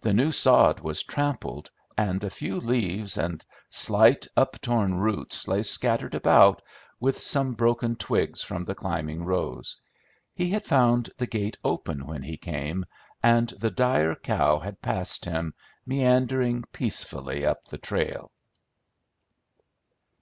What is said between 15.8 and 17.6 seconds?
meandering peacefully